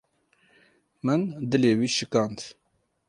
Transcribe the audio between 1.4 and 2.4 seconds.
dilê wê şikand